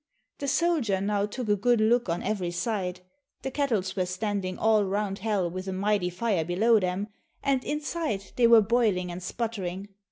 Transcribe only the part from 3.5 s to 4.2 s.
kettles were